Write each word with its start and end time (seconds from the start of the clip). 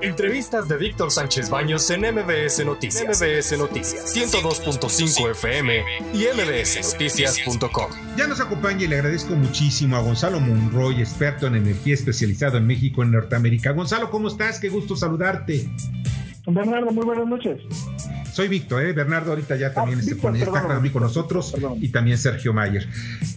Entrevistas 0.00 0.68
de 0.68 0.76
Víctor 0.76 1.10
Sánchez 1.10 1.50
Baños 1.50 1.90
en 1.90 2.02
MBS 2.02 2.64
Noticias. 2.64 3.20
MBS 3.20 3.58
Noticias 3.58 4.16
102.5 4.16 5.30
FM 5.32 5.82
y 6.14 6.26
mbsnoticias.com. 6.34 7.90
Ya 8.16 8.28
nos 8.28 8.40
acompaña 8.40 8.84
y 8.84 8.86
le 8.86 8.96
agradezco 8.96 9.34
muchísimo 9.34 9.96
a 9.96 10.00
Gonzalo 10.00 10.38
Monroy, 10.38 11.00
experto 11.00 11.48
en 11.48 11.56
energía 11.56 11.94
especializado 11.94 12.58
en 12.58 12.66
México 12.66 13.02
y 13.02 13.08
Norteamérica. 13.08 13.72
Gonzalo, 13.72 14.08
¿cómo 14.10 14.28
estás? 14.28 14.60
Qué 14.60 14.68
gusto 14.68 14.94
saludarte. 14.94 15.68
Bernardo, 16.46 16.92
muy 16.92 17.04
buenas 17.04 17.26
noches. 17.26 17.60
Soy 18.38 18.46
Víctor, 18.46 18.86
¿eh? 18.86 18.92
Bernardo 18.92 19.30
ahorita 19.30 19.56
ya 19.56 19.74
también 19.74 19.98
ah, 19.98 20.02
está 20.32 20.92
con 20.92 21.02
nosotros 21.02 21.56
y 21.80 21.88
también 21.88 22.18
Sergio 22.18 22.52
Mayer. 22.52 22.86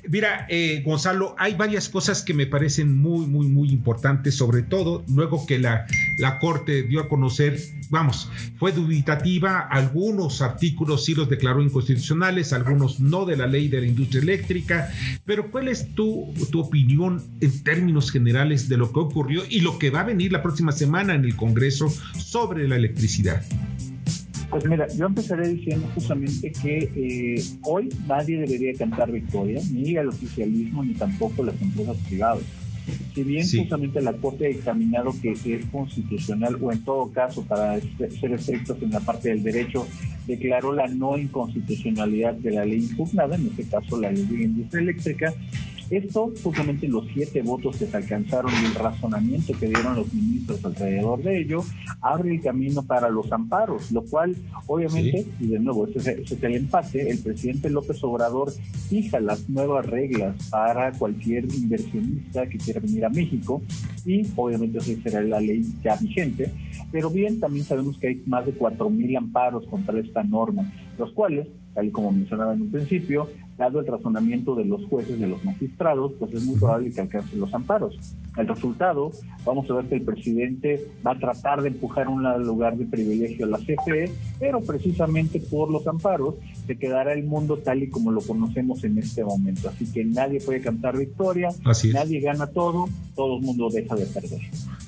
Mira, 0.08 0.46
eh, 0.48 0.84
Gonzalo, 0.86 1.34
hay 1.40 1.56
varias 1.56 1.90
cosas 1.90 2.22
que 2.22 2.36
me 2.36 2.46
parecen 2.46 3.02
muy, 3.02 3.26
muy, 3.26 3.48
muy 3.48 3.70
importantes, 3.72 4.36
sobre 4.36 4.62
todo 4.62 5.04
luego 5.12 5.48
que 5.48 5.58
la, 5.58 5.88
la 6.20 6.38
Corte 6.38 6.84
dio 6.84 7.00
a 7.00 7.10
conocer, 7.10 7.60
vamos, 7.90 8.30
fue 8.60 8.74
dubitativa, 8.74 9.62
algunos 9.62 10.44
artículos 10.44 11.04
sí 11.04 11.16
los 11.16 11.28
declaró 11.28 11.64
inconstitucionales, 11.64 12.54
algunos 12.54 13.00
no 13.00 13.26
de 13.26 13.38
la 13.38 13.48
ley 13.48 13.70
de 13.70 13.82
la 13.82 13.88
industria 13.88 14.22
eléctrica, 14.22 14.88
pero 15.26 15.50
¿cuál 15.50 15.70
es 15.70 15.96
tu, 15.96 16.32
tu 16.52 16.60
opinión 16.60 17.24
en 17.42 17.64
términos 17.64 18.12
generales 18.12 18.70
de 18.70 18.78
lo 18.78 18.94
que 18.94 19.00
ocurrió 19.00 19.42
y 19.50 19.62
lo 19.62 19.80
que 19.80 19.90
va 19.90 20.02
a 20.02 20.04
venir 20.04 20.32
la 20.32 20.44
próxima 20.44 20.72
semana 20.72 21.16
en 21.16 21.26
el 21.26 21.36
Congreso 21.36 21.92
sobre 22.20 22.68
la 22.68 22.76
electricidad? 22.76 23.44
Pues 24.52 24.66
mira, 24.66 24.86
yo 24.90 25.06
empezaré 25.06 25.48
diciendo 25.48 25.88
justamente 25.96 26.52
que 26.52 26.92
eh, 26.94 27.44
hoy 27.64 27.88
nadie 28.06 28.38
debería 28.38 28.74
cantar 28.74 29.10
victoria, 29.10 29.62
ni 29.72 29.96
el 29.96 30.10
oficialismo, 30.10 30.84
ni 30.84 30.94
tampoco 30.94 31.42
las 31.44 31.60
empresas 31.62 31.96
privadas. 32.10 32.44
Si 33.16 33.24
bien 33.24 33.48
justamente 33.48 34.02
la 34.02 34.12
Corte 34.14 34.48
ha 34.48 34.50
examinado 34.50 35.14
que 35.22 35.32
es 35.32 35.66
constitucional, 35.72 36.58
o 36.62 36.72
en 36.72 36.84
todo 36.84 37.12
caso, 37.12 37.44
para 37.44 37.80
ser 37.80 38.34
estrictos 38.34 38.82
en 38.82 38.90
la 38.90 39.00
parte 39.00 39.30
del 39.30 39.42
derecho, 39.42 39.88
declaró 40.28 40.74
la 40.74 40.88
no 40.88 41.18
inconstitucionalidad 41.18 42.34
de 42.34 42.52
la 42.52 42.66
ley 42.66 42.80
impugnada, 42.80 43.38
en 43.38 43.48
este 43.48 43.64
caso 43.64 44.00
la 44.02 44.12
ley 44.12 44.26
de 44.26 44.44
industria 44.44 44.82
eléctrica, 44.82 45.34
esto, 45.92 46.32
justamente 46.44 46.88
los 46.88 47.06
siete 47.14 47.42
votos 47.42 47.78
que 47.78 47.86
se 47.86 47.98
alcanzaron 47.98 48.52
y 48.54 48.66
el 48.66 48.76
razonamiento 48.76 49.54
que 49.60 49.68
dieron 49.68 49.96
los 49.96 50.14
ministros 50.14 50.64
alrededor 50.64 51.22
de 51.22 51.40
ello, 51.40 51.64
abre 52.02 52.36
el 52.36 52.42
camino 52.42 52.84
para 52.84 53.10
los 53.10 53.32
amparos, 53.32 53.92
lo 53.92 54.04
cual, 54.06 54.36
obviamente, 54.68 55.26
y 55.40 55.48
de 55.48 55.60
nuevo, 55.60 55.88
ese, 55.88 56.22
es 56.22 56.32
el 56.32 56.56
empate, 56.56 57.10
el 57.10 57.20
presidente 57.20 57.70
López 57.70 58.04
Obrador 58.04 58.52
fija 58.90 59.20
las 59.20 59.50
nuevas 59.50 59.86
reglas 59.86 60.36
para 60.50 60.92
cualquier 60.94 61.46
inversionista 61.54 62.48
que 62.48 62.58
quiera 62.58 62.80
venir 62.80 63.06
a 63.06 63.10
México 63.10 63.62
y, 64.06 64.24
obviamente, 64.36 64.80
esa 64.80 65.02
será 65.04 65.22
la 65.22 65.40
ley 65.40 65.64
ya 65.84 65.96
vigente, 65.98 66.52
pero 66.92 67.10
bien, 67.10 67.40
también 67.40 67.66
sabemos 67.66 67.98
que 67.98 68.08
hay 68.08 68.24
más 68.26 68.46
de 68.46 68.54
4.000 68.54 69.18
amparos 69.18 69.66
contra 69.68 70.00
esta 70.00 70.24
norma, 70.24 70.72
los 70.98 71.12
cuales, 71.12 71.48
tal 71.74 71.88
y 71.88 71.92
como 71.92 72.12
mencionaba 72.12 72.54
en 72.54 72.64
un 72.64 72.72
principio, 72.72 73.30
dado 73.58 73.80
el 73.80 73.88
razonamiento 73.88 74.56
de 74.56 74.66
los 74.66 74.86
jueces, 74.86 75.20
de 75.20 75.28
los 75.28 75.44
magistrados, 75.44 76.14
pues 76.20 76.34
es 76.34 76.44
muy 76.44 76.58
probable 76.58 76.92
que 76.92 77.02
alcance 77.02 77.36
los 77.36 77.54
amparos. 77.54 77.98
El 78.38 78.48
resultado, 78.48 79.12
vamos 79.46 79.70
a 79.70 79.74
ver 79.76 79.86
que 79.86 79.96
el 79.96 80.04
presidente 80.04 80.88
va 81.06 81.12
a 81.12 81.20
tratar 81.20 81.62
de 81.62 81.68
empujar 81.68 82.08
un 82.08 82.24
lugar 82.46 82.78
de 82.78 82.86
privilegio 82.86 83.46
a 83.46 83.50
la 83.50 83.58
CFE, 83.58 84.12
pero 84.40 84.62
precisamente 84.62 85.40
por 85.40 85.70
los 85.70 85.86
amparos 85.86 86.36
se 86.66 86.78
quedará 86.78 87.14
el 87.14 87.26
mundo 87.26 87.58
tal 87.58 87.84
y 87.84 87.90
como 87.90 88.12
lo 88.12 88.22
conocemos 88.22 88.84
en 88.84 88.98
este 88.98 89.24
momento. 89.24 89.70
Así 89.70 89.92
que 89.92 90.06
nadie 90.06 90.40
puede 90.40 90.62
cantar 90.62 90.98
victoria, 90.98 91.50
nadie 91.94 92.22
gana 92.22 92.48
todo, 92.48 92.88
todo 93.16 93.38
el 93.38 93.44
mundo 93.44 93.70
deja 93.70 93.96
de 93.96 94.06
perder. 94.06 94.42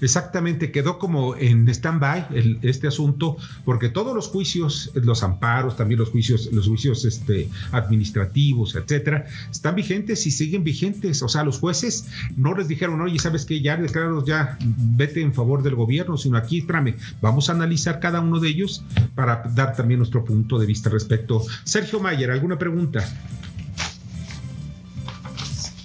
Exactamente, 0.03 0.69
quedó 0.71 0.99
como 0.99 1.37
en 1.37 1.65
stand-by 1.69 2.59
este 2.61 2.87
asunto, 2.87 3.37
porque 3.63 3.87
todos 3.87 4.13
los 4.13 4.27
juicios, 4.27 4.91
los 4.95 5.23
amparos, 5.23 5.77
también 5.77 5.99
los 5.99 6.09
juicios, 6.09 6.49
los 6.51 6.67
juicios 6.67 7.05
este, 7.05 7.49
administrativos, 7.71 8.75
etcétera, 8.75 9.25
están 9.50 9.75
vigentes 9.75 10.28
y 10.28 10.31
siguen 10.31 10.66
vigentes. 10.66 11.23
O 11.23 11.29
sea, 11.29 11.45
los 11.45 11.59
jueces 11.59 12.07
no 12.35 12.53
les 12.53 12.67
dijeron, 12.67 13.00
oye, 13.00 13.17
sabes 13.17 13.45
que 13.45 13.61
ya 13.61 13.78
declarados, 13.78 14.25
ya 14.25 14.57
vete 14.59 15.22
en 15.22 15.33
favor 15.33 15.63
del 15.63 15.75
gobierno, 15.75 16.17
sino 16.17 16.38
aquí, 16.38 16.59
espérame, 16.59 16.95
vamos 17.22 17.49
a 17.49 17.53
analizar 17.53 18.01
cada 18.01 18.19
uno 18.19 18.41
de 18.41 18.49
ellos 18.49 18.83
para 19.16 19.44
dar 19.55 19.73
también 19.73 19.99
nuestro 19.99 20.25
punto 20.25 20.59
de 20.59 20.66
vista 20.66 20.89
respecto. 20.89 21.45
Sergio 21.63 22.01
Mayer, 22.01 22.29
¿alguna 22.29 22.59
pregunta? 22.59 23.07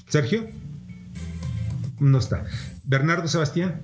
Sergio? 0.09 0.49
No 2.01 2.19
está. 2.19 2.47
Bernardo 2.85 3.29
Sebastián. 3.29 3.83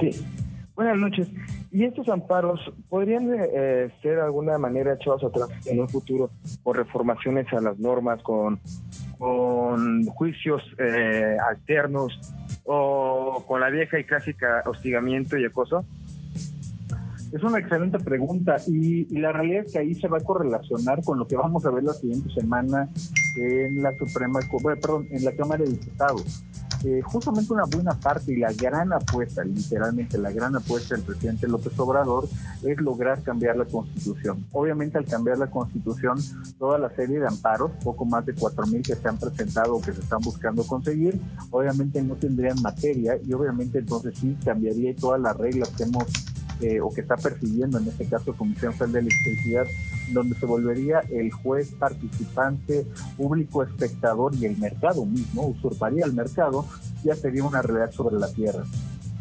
Sí. 0.00 0.24
Buenas 0.74 0.96
noches. 0.98 1.28
¿Y 1.70 1.84
estos 1.84 2.08
amparos 2.08 2.60
podrían 2.88 3.32
eh, 3.32 3.90
ser 4.02 4.16
de 4.16 4.22
alguna 4.22 4.58
manera 4.58 4.94
echados 4.94 5.22
atrás 5.22 5.48
en 5.66 5.80
un 5.80 5.88
futuro 5.88 6.30
por 6.62 6.76
reformaciones 6.76 7.52
a 7.52 7.60
las 7.60 7.78
normas 7.78 8.20
con, 8.22 8.58
con 9.18 10.04
juicios 10.06 10.62
eh, 10.78 11.36
alternos 11.48 12.18
o 12.64 13.44
con 13.46 13.60
la 13.60 13.70
vieja 13.70 13.98
y 14.00 14.04
clásica 14.04 14.62
hostigamiento 14.66 15.38
y 15.38 15.44
acoso? 15.44 15.84
Es 17.32 17.42
una 17.42 17.58
excelente 17.58 17.98
pregunta 17.98 18.56
y, 18.66 19.12
y, 19.12 19.18
la 19.18 19.32
realidad 19.32 19.64
es 19.66 19.72
que 19.72 19.78
ahí 19.78 19.94
se 19.94 20.06
va 20.06 20.18
a 20.18 20.20
correlacionar 20.20 21.02
con 21.02 21.18
lo 21.18 21.26
que 21.26 21.36
vamos 21.36 21.66
a 21.66 21.70
ver 21.70 21.82
la 21.82 21.92
siguiente 21.92 22.32
semana 22.32 22.88
en 23.36 23.82
la 23.82 23.92
Suprema, 23.96 24.38
perdón, 24.80 25.08
en 25.10 25.24
la 25.24 25.32
Cámara 25.32 25.64
de 25.64 25.70
Diputados 25.70 26.44
justamente 27.02 27.52
una 27.52 27.64
buena 27.64 27.94
parte 27.94 28.32
y 28.32 28.36
la 28.36 28.52
gran 28.52 28.92
apuesta, 28.92 29.44
literalmente 29.44 30.18
la 30.18 30.30
gran 30.30 30.54
apuesta 30.56 30.94
del 30.94 31.04
presidente 31.04 31.48
López 31.48 31.78
Obrador 31.78 32.28
es 32.62 32.80
lograr 32.80 33.22
cambiar 33.22 33.56
la 33.56 33.64
constitución. 33.64 34.46
Obviamente 34.52 34.98
al 34.98 35.06
cambiar 35.06 35.38
la 35.38 35.50
constitución, 35.50 36.18
toda 36.58 36.78
la 36.78 36.90
serie 36.90 37.20
de 37.20 37.26
amparos, 37.26 37.70
poco 37.82 38.04
más 38.04 38.26
de 38.26 38.34
4.000 38.34 38.82
que 38.82 38.94
se 38.94 39.08
han 39.08 39.18
presentado 39.18 39.76
o 39.76 39.80
que 39.80 39.92
se 39.92 40.00
están 40.00 40.20
buscando 40.20 40.64
conseguir, 40.66 41.20
obviamente 41.50 42.02
no 42.02 42.16
tendrían 42.16 42.60
materia 42.60 43.18
y 43.24 43.32
obviamente 43.32 43.78
entonces 43.78 44.18
sí 44.18 44.36
cambiaría 44.44 44.94
todas 44.94 45.20
las 45.20 45.36
reglas 45.36 45.70
que 45.70 45.84
hemos 45.84 46.04
eh, 46.60 46.80
o 46.80 46.88
que 46.90 47.00
está 47.00 47.16
persiguiendo 47.16 47.78
en 47.78 47.88
este 47.88 48.06
caso 48.06 48.32
Comisión 48.34 48.72
Federal 48.72 48.92
de 48.92 48.98
Electricidad, 49.00 49.66
donde 50.12 50.36
se 50.36 50.46
volvería 50.46 51.00
el 51.10 51.30
juez 51.32 51.72
participante, 51.72 52.86
público 53.16 53.62
espectador 53.62 54.34
y 54.34 54.44
el 54.46 54.56
mercado 54.58 55.04
mismo, 55.04 55.46
usurparía 55.46 56.04
el 56.04 56.12
mercado, 56.12 56.66
ya 57.02 57.14
sería 57.14 57.44
una 57.44 57.62
realidad 57.62 57.92
sobre 57.92 58.16
la 58.16 58.32
tierra. 58.32 58.64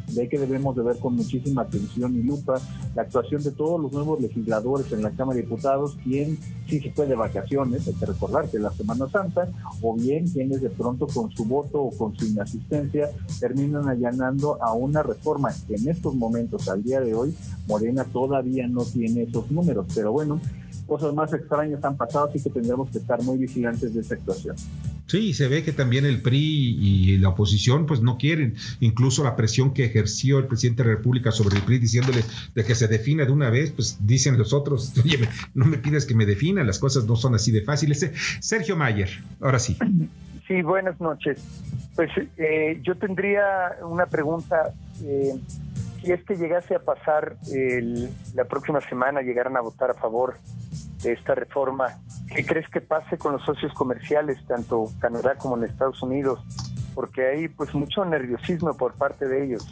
De 0.08 0.30
que 0.30 0.38
debemos 0.38 0.76
de 0.76 0.84
ver 0.84 1.00
con 1.00 1.16
muchísima 1.16 1.64
atención 1.64 2.16
y 2.16 2.22
lupa 2.22 2.62
la 2.94 3.02
actuación 3.02 3.42
de 3.42 3.50
todos 3.50 3.82
los 3.82 3.92
nuevos 3.92 4.22
legisladores 4.22 4.92
en 4.92 5.02
la 5.02 5.10
Cámara 5.10 5.38
de 5.38 5.44
Diputados, 5.44 5.98
quien 6.04 6.38
sí 6.68 6.80
se 6.82 6.92
fue 6.92 7.08
de 7.08 7.16
vacaciones, 7.16 7.88
hay 7.88 7.94
que 7.96 8.06
recordar 8.06 8.48
que 8.50 8.60
la 8.60 8.72
Semana 8.72 9.10
Santa, 9.10 9.50
o 9.82 9.96
bien 9.96 10.28
quienes 10.28 10.62
de 10.62 10.70
pronto 10.70 11.08
con 11.08 11.32
su 11.32 11.46
voto 11.46 11.82
o 11.82 11.98
con 11.98 12.16
su 12.16 12.28
inasistencia 12.28 13.10
terminan 13.40 13.90
allanando 13.90 14.62
a 14.62 14.74
una 14.74 15.02
reforma 15.02 15.50
que 15.68 15.76
en 15.76 15.90
estos 15.90 16.14
momentos, 16.14 16.68
al 16.70 16.84
día 16.84 17.02
de 17.02 17.16
hoy, 17.16 17.36
Morena 17.68 18.04
todavía 18.04 18.68
no 18.68 18.84
tiene 18.84 19.24
esos 19.24 19.50
números, 19.50 19.88
pero 19.96 20.12
bueno, 20.12 20.40
cosas 20.94 21.16
más 21.16 21.34
extrañas 21.34 21.84
han 21.84 21.98
pasado, 21.98 22.30
así 22.30 22.40
que 22.40 22.52
tendremos 22.52 22.88
que 22.92 23.00
estar 23.00 23.20
muy 23.24 23.40
vigilantes 23.40 23.96
de 23.96 24.02
esa 24.02 24.14
actuación. 24.14 24.56
Sí, 25.08 25.34
se 25.34 25.48
ve 25.48 25.64
que 25.64 25.72
también 25.72 26.06
el 26.06 26.22
PRI 26.22 26.38
y 26.38 27.18
la 27.18 27.30
oposición 27.30 27.88
pues 27.88 28.02
no 28.02 28.20
quieren, 28.20 28.56
incluso 28.80 29.24
la 29.24 29.36
presión 29.36 29.74
que 29.74 29.86
ejerció 29.86 30.38
el 30.38 30.46
presidente 30.46 30.84
de 30.84 30.90
la 30.90 30.96
República 30.98 31.32
sobre 31.32 31.58
el 31.58 31.64
PRI 31.64 31.80
diciéndole 31.80 32.24
de 32.54 32.64
que 32.64 32.76
se 32.76 32.88
defina 32.88 33.26
de 33.26 33.32
una 33.32 33.50
vez, 33.50 33.72
pues 33.72 33.98
dicen 34.06 34.38
los 34.38 34.54
otros, 34.54 34.94
oye, 35.04 35.28
no 35.56 35.66
me 35.66 35.80
pides 35.80 36.06
que 36.06 36.14
me 36.14 36.28
defina, 36.28 36.64
las 36.64 36.78
cosas 36.78 37.06
no 37.06 37.16
son 37.16 37.34
así 37.34 37.52
de 37.52 37.64
fáciles. 37.64 38.08
Sergio 38.40 38.76
Mayer, 38.76 39.10
ahora 39.42 39.58
sí. 39.58 39.76
Sí, 40.46 40.62
buenas 40.62 41.00
noches. 41.00 41.42
Pues 41.96 42.12
eh, 42.36 42.78
yo 42.84 42.96
tendría 42.96 43.78
una 43.82 44.08
pregunta. 44.08 44.74
Eh, 45.02 45.36
si 46.04 46.12
es 46.12 46.22
que 46.26 46.36
llegase 46.36 46.76
a 46.76 46.80
pasar 46.80 47.38
la 48.36 48.44
próxima 48.44 48.82
semana, 48.82 49.22
llegaran 49.22 49.56
a 49.56 49.62
votar 49.62 49.92
a 49.92 49.94
favor 49.94 50.36
de 51.04 51.14
esta 51.14 51.36
reforma, 51.36 52.00
¿qué 52.34 52.46
crees 52.46 52.70
que 52.70 52.82
pase 52.82 53.18
con 53.18 53.34
los 53.34 53.44
socios 53.44 53.74
comerciales, 53.74 54.38
tanto 54.48 54.90
Canadá 55.00 55.36
como 55.36 55.58
en 55.58 55.66
Estados 55.66 56.02
Unidos? 56.02 56.40
Porque 56.96 57.28
hay 57.28 57.48
pues 57.48 57.74
mucho 57.74 58.06
nerviosismo 58.06 58.76
por 58.76 58.94
parte 58.94 59.28
de 59.28 59.46
ellos. 59.46 59.68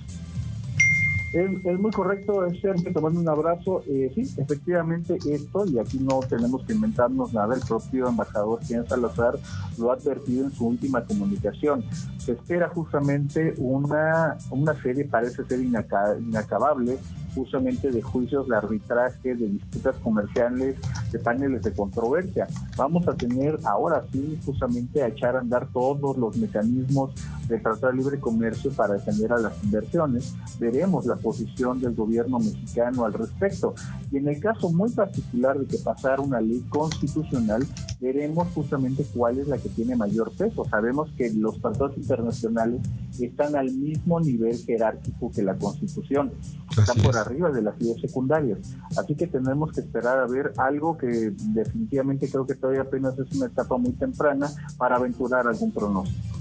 Es, 1.34 1.80
muy 1.80 1.92
correcto, 1.92 2.46
es 2.46 2.60
que 2.62 2.92
tomando 2.92 3.22
un 3.22 3.30
abrazo. 3.30 3.84
Eh, 3.88 4.12
sí, 4.14 4.22
efectivamente 4.38 5.18
esto, 5.30 5.66
y 5.66 5.80
aquí 5.80 5.98
no 5.98 6.20
tenemos 6.20 6.66
que 6.66 6.74
inventarnos 6.74 7.34
nada, 7.34 7.56
el 7.56 7.62
propio 7.62 8.10
embajador 8.10 8.60
Quién 8.68 8.86
Salazar 8.86 9.40
lo 9.78 9.92
ha 9.92 9.94
advertido 9.94 10.46
en 10.46 10.52
su 10.52 10.68
última 10.68 11.06
comunicación. 11.06 11.86
Se 12.18 12.34
espera 12.34 12.68
justamente 12.70 13.54
una, 13.58 14.38
una 14.50 14.74
serie, 14.82 15.06
parece 15.06 15.46
ser 15.46 15.62
inacabable, 15.62 16.98
justamente 17.34 17.92
de 17.92 18.02
juicios 18.02 18.48
de 18.50 18.58
arbitraje, 18.58 19.36
de 19.36 19.48
disputas 19.48 19.96
comerciales, 19.98 20.76
de 21.12 21.20
paneles 21.20 21.64
de 21.64 21.72
controversia. 21.72 22.48
Vamos 22.76 23.08
a 23.08 23.16
tener 23.16 23.58
ahora 23.64 24.04
sí 24.12 24.38
justamente 24.46 25.02
a 25.02 25.08
echar 25.08 25.38
a 25.38 25.40
andar 25.40 25.68
todos 25.72 26.18
los 26.18 26.36
mecanismos 26.38 27.12
de 27.48 27.60
tratar 27.60 27.96
libre 27.96 28.20
comercio 28.20 28.72
para 28.72 28.96
defender 28.96 29.32
a 29.32 29.38
las 29.38 29.64
inversiones. 29.64 30.36
Veremos 30.60 31.06
las 31.06 31.21
posición 31.22 31.80
del 31.80 31.96
gobierno 31.96 32.40
mexicano 32.40 33.06
al 33.06 33.14
respecto. 33.14 33.74
Y 34.12 34.18
en 34.18 34.28
el 34.28 34.40
caso 34.40 34.72
muy 34.72 34.90
particular 34.90 35.58
de 35.58 35.66
que 35.66 35.78
pasara 35.78 36.22
una 36.22 36.42
ley 36.42 36.64
constitucional, 36.70 37.66
veremos 38.00 38.48
justamente 38.54 39.06
cuál 39.14 39.40
es 39.40 39.48
la 39.48 39.58
que 39.58 39.70
tiene 39.70 39.96
mayor 39.96 40.32
peso. 40.32 40.66
Sabemos 40.70 41.10
que 41.18 41.32
los 41.32 41.62
tratados 41.62 41.98
internacionales 41.98 42.82
están 43.20 43.56
al 43.56 43.72
mismo 43.72 44.20
nivel 44.20 44.58
jerárquico 44.58 45.32
que 45.32 45.44
la 45.44 45.56
Constitución, 45.56 46.32
están 46.78 46.98
por 47.04 47.18
arriba 47.18 47.52
de 47.52 47.62
las 47.62 47.80
leyes 47.80 48.02
secundarias. 48.02 48.60
Así 48.98 49.16
que 49.16 49.28
tenemos 49.28 49.72
que 49.72 49.82
esperar 49.82 50.20
a 50.20 50.28
ver 50.28 50.54
algo 50.58 50.98
que 50.98 51.34
definitivamente 51.54 52.30
creo 52.30 52.46
que 52.46 52.56
todavía 52.56 52.82
apenas 52.82 53.18
es 53.20 53.32
una 53.36 53.48
etapa 53.48 53.78
muy 53.78 53.92
temprana 53.94 54.50
para 54.78 54.96
aventurar 54.96 55.48
algún 55.48 55.72
pronóstico 55.72 56.41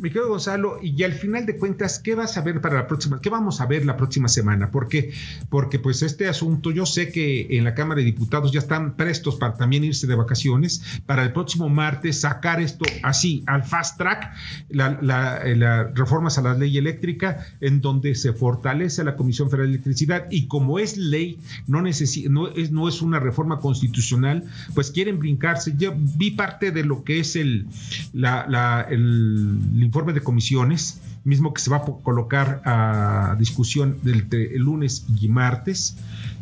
mi 0.00 0.10
querido 0.10 0.28
Gonzalo, 0.28 0.78
y 0.82 1.02
al 1.02 1.12
final 1.12 1.46
de 1.46 1.56
cuentas, 1.56 1.98
¿qué 1.98 2.14
vas 2.14 2.36
a 2.36 2.42
ver 2.42 2.60
para 2.60 2.76
la 2.76 2.86
próxima? 2.86 3.20
¿Qué 3.20 3.30
vamos 3.30 3.60
a 3.60 3.66
ver 3.66 3.84
la 3.84 3.96
próxima 3.96 4.28
semana? 4.28 4.70
Porque, 4.70 5.12
porque 5.48 5.78
pues 5.78 6.02
este 6.02 6.28
asunto, 6.28 6.70
yo 6.70 6.86
sé 6.86 7.10
que 7.10 7.46
en 7.50 7.64
la 7.64 7.74
Cámara 7.74 8.00
de 8.00 8.04
Diputados 8.04 8.52
ya 8.52 8.60
están 8.60 8.96
prestos 8.96 9.36
para 9.36 9.56
también 9.56 9.84
irse 9.84 10.06
de 10.06 10.14
vacaciones, 10.14 10.82
para 11.06 11.22
el 11.22 11.32
próximo 11.32 11.68
martes 11.68 12.20
sacar 12.20 12.60
esto 12.60 12.84
así, 13.02 13.42
al 13.46 13.64
fast 13.64 13.98
track, 13.98 14.32
las 14.68 15.02
la, 15.02 15.84
reformas 15.94 16.38
a 16.38 16.42
la 16.42 16.54
ley 16.54 16.76
eléctrica, 16.78 17.46
en 17.60 17.80
donde 17.80 18.14
se 18.14 18.32
fortalece 18.32 19.04
la 19.04 19.16
Comisión 19.16 19.50
Federal 19.50 19.68
de 19.68 19.74
Electricidad, 19.74 20.26
y 20.30 20.46
como 20.46 20.78
es 20.78 20.96
ley, 20.96 21.38
no, 21.66 21.82
no, 21.82 21.88
es, 21.88 22.70
no 22.72 22.88
es 22.88 23.02
una 23.02 23.20
reforma 23.20 23.60
constitucional, 23.60 24.44
pues 24.74 24.90
quieren 24.90 25.18
brincarse. 25.18 25.74
Yo 25.76 25.94
vi 25.96 26.32
parte 26.32 26.70
de 26.70 26.84
lo 26.84 27.04
que 27.04 27.20
es 27.20 27.36
el, 27.36 27.66
la, 28.12 28.86
el 28.90 29.85
informe 29.86 30.12
de 30.12 30.20
comisiones, 30.20 31.00
mismo 31.24 31.54
que 31.54 31.60
se 31.60 31.70
va 31.70 31.78
a 31.78 31.84
colocar 31.84 32.60
a 32.64 33.36
discusión 33.38 33.98
del, 34.02 34.26
el 34.30 34.62
lunes 34.62 35.06
y 35.20 35.28
martes. 35.28 35.96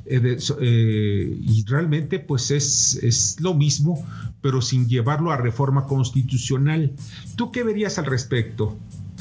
Eh, 0.07 0.37
eh, 0.61 1.39
y 1.41 1.65
realmente 1.67 2.19
pues 2.19 2.51
es, 2.51 3.03
es 3.03 3.41
lo 3.41 3.55
mismo, 3.55 4.05
pero 4.43 4.61
sin 4.61 4.89
llevarlo 4.89 5.31
a 5.31 5.37
reforma 5.37 5.87
constitucional. 5.87 6.93
¿Tú 7.37 7.51
qué 7.51 7.63
verías 7.63 7.99
al 7.99 8.07
respecto? 8.07 8.77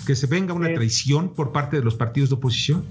¿Que 0.06 0.16
se 0.16 0.28
venga 0.28 0.54
una 0.54 0.72
eh, 0.72 0.76
traición 0.76 1.34
por 1.34 1.52
parte 1.52 1.78
de 1.78 1.84
los 1.84 1.96
partidos 1.96 2.30
de 2.30 2.36
oposición? 2.36 2.84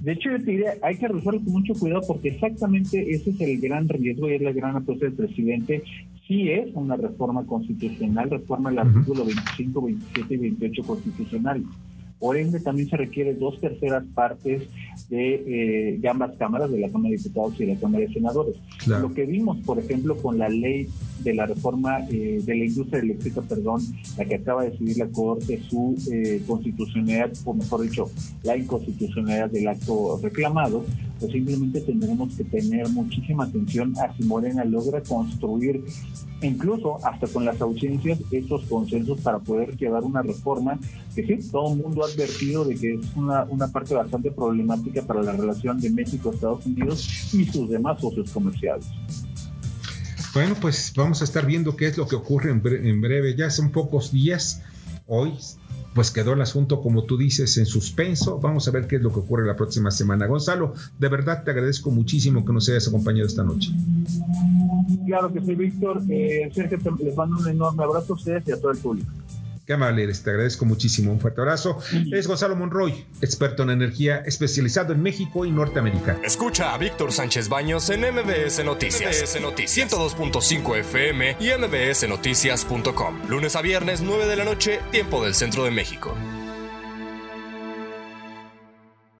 De 0.00 0.12
hecho, 0.12 0.30
yo 0.30 0.38
te 0.38 0.50
diría, 0.50 0.74
hay 0.82 0.96
que 0.96 1.08
resolver 1.08 1.42
con 1.42 1.52
mucho 1.52 1.74
cuidado 1.74 2.02
porque 2.06 2.28
exactamente 2.28 3.12
ese 3.12 3.30
es 3.30 3.40
el 3.40 3.60
gran 3.60 3.88
riesgo 3.88 4.30
y 4.30 4.34
es 4.34 4.42
la 4.42 4.52
gran 4.52 4.76
apuesta 4.76 5.04
del 5.06 5.14
presidente 5.14 5.82
sí 6.30 6.48
es 6.48 6.68
una 6.74 6.94
reforma 6.94 7.44
constitucional, 7.44 8.30
reforma 8.30 8.70
el 8.70 8.78
artículo 8.78 9.24
25, 9.24 9.82
27 9.82 10.34
y 10.34 10.36
28 10.36 10.82
constitucional. 10.84 11.64
Por 12.20 12.36
ende, 12.36 12.60
también 12.60 12.88
se 12.88 12.98
requiere 12.98 13.34
dos 13.34 13.58
terceras 13.60 14.04
partes 14.14 14.68
de, 15.08 15.94
eh, 15.94 16.08
ambas 16.08 16.36
cámaras, 16.36 16.70
de 16.70 16.78
la 16.78 16.88
Cámara 16.88 17.10
de 17.10 17.16
Diputados 17.16 17.54
y 17.58 17.64
de 17.64 17.74
la 17.74 17.80
Cámara 17.80 18.04
de 18.04 18.12
Senadores. 18.12 18.56
Lo 18.86 19.12
que 19.12 19.24
vimos, 19.24 19.58
por 19.64 19.80
ejemplo, 19.80 20.16
con 20.18 20.38
la 20.38 20.48
ley 20.48 20.86
de 21.24 21.34
la 21.34 21.46
reforma 21.46 22.00
eh, 22.10 22.40
de 22.44 22.54
la 22.54 22.64
industria 22.64 23.00
eléctrica, 23.00 23.40
perdón, 23.40 23.80
la 24.16 24.24
que 24.24 24.36
acaba 24.36 24.62
de 24.62 24.70
decidir 24.70 24.98
la 24.98 25.08
Corte, 25.08 25.60
su 25.68 25.96
eh, 26.12 26.42
constitucionalidad, 26.46 27.32
o 27.44 27.54
mejor 27.54 27.80
dicho, 27.80 28.10
la 28.44 28.56
inconstitucionalidad 28.56 29.50
del 29.50 29.66
acto 29.66 30.20
reclamado, 30.22 30.84
simplemente 31.28 31.80
tendremos 31.80 32.34
que 32.34 32.44
tener 32.44 32.88
muchísima 32.90 33.44
atención 33.44 33.94
a 33.98 34.14
si 34.16 34.24
Morena 34.24 34.64
logra 34.64 35.02
construir, 35.02 35.84
incluso 36.42 37.04
hasta 37.04 37.26
con 37.26 37.44
las 37.44 37.60
ausencias, 37.60 38.18
estos 38.30 38.64
consensos 38.66 39.20
para 39.20 39.38
poder 39.38 39.76
llevar 39.76 40.04
una 40.04 40.22
reforma 40.22 40.78
que 41.14 41.26
sí, 41.26 41.50
todo 41.50 41.74
el 41.74 41.82
mundo 41.82 42.04
ha 42.04 42.08
advertido 42.08 42.64
de 42.64 42.74
que 42.74 42.94
es 42.94 43.16
una, 43.16 43.44
una 43.44 43.68
parte 43.68 43.94
bastante 43.94 44.30
problemática 44.30 45.02
para 45.02 45.22
la 45.22 45.32
relación 45.32 45.80
de 45.80 45.90
México, 45.90 46.30
Estados 46.32 46.64
Unidos 46.66 47.34
y 47.34 47.44
sus 47.44 47.68
demás 47.68 48.00
socios 48.00 48.30
comerciales. 48.30 48.86
Bueno, 50.32 50.54
pues 50.60 50.92
vamos 50.96 51.22
a 51.22 51.24
estar 51.24 51.44
viendo 51.44 51.76
qué 51.76 51.88
es 51.88 51.98
lo 51.98 52.06
que 52.06 52.14
ocurre 52.14 52.50
en 52.50 53.00
breve. 53.00 53.34
Ya 53.36 53.50
son 53.50 53.72
pocos 53.72 54.12
días. 54.12 54.62
Hoy 55.08 55.32
pues 55.94 56.10
quedó 56.10 56.34
el 56.34 56.40
asunto, 56.40 56.80
como 56.80 57.04
tú 57.04 57.16
dices, 57.16 57.56
en 57.58 57.66
suspenso. 57.66 58.38
Vamos 58.38 58.68
a 58.68 58.70
ver 58.70 58.86
qué 58.86 58.96
es 58.96 59.02
lo 59.02 59.12
que 59.12 59.20
ocurre 59.20 59.46
la 59.46 59.56
próxima 59.56 59.90
semana. 59.90 60.26
Gonzalo, 60.26 60.74
de 60.98 61.08
verdad 61.08 61.42
te 61.44 61.50
agradezco 61.50 61.90
muchísimo 61.90 62.44
que 62.44 62.52
nos 62.52 62.68
hayas 62.68 62.88
acompañado 62.88 63.26
esta 63.26 63.42
noche. 63.42 63.72
Claro 65.06 65.32
que 65.32 65.40
sí, 65.40 65.54
Víctor. 65.54 66.02
Eh, 66.08 66.50
Sergio, 66.54 66.78
les 66.98 67.16
mando 67.16 67.38
un 67.38 67.48
enorme 67.48 67.82
abrazo 67.82 68.12
a 68.12 68.16
ustedes 68.16 68.46
y 68.46 68.52
a 68.52 68.60
todo 68.60 68.70
el 68.70 68.78
público. 68.78 69.10
Qué 69.70 69.74
amable 69.74 70.02
eres, 70.02 70.24
te 70.24 70.30
agradezco 70.30 70.64
muchísimo. 70.64 71.12
Un 71.12 71.20
fuerte 71.20 71.40
abrazo. 71.42 71.78
Es 72.10 72.26
Gonzalo 72.26 72.56
Monroy, 72.56 73.06
experto 73.20 73.62
en 73.62 73.70
energía, 73.70 74.16
especializado 74.26 74.92
en 74.92 75.00
México 75.00 75.44
y 75.44 75.52
Norteamérica. 75.52 76.18
Escucha 76.24 76.74
a 76.74 76.76
Víctor 76.78 77.12
Sánchez 77.12 77.48
Baños 77.48 77.88
en 77.88 78.00
MBS 78.00 78.64
Noticias. 78.64 79.22
MBS 79.22 79.40
Noticias 79.40 79.92
102.5 79.92 80.76
FM 80.78 81.36
y 81.38 81.50
MBSNoticias.com. 81.56 83.28
Lunes 83.28 83.54
a 83.54 83.62
viernes, 83.62 84.00
9 84.00 84.26
de 84.26 84.36
la 84.36 84.44
noche, 84.44 84.80
tiempo 84.90 85.22
del 85.22 85.36
centro 85.36 85.62
de 85.62 85.70
México. 85.70 86.16